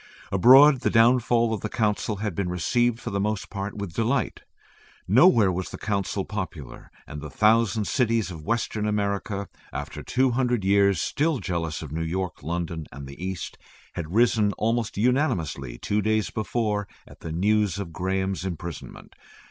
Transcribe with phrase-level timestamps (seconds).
[0.31, 4.41] Abroad the downfall of the Council had been received for the most part with delight.
[5.07, 10.65] Nowhere was the Council popular, and the thousand cities of Western America, after two hundred
[10.65, 13.59] years still jealous of New York, London, and the East,
[13.93, 19.13] had risen almost unanimously two days before at the news of Graham's imprisonment.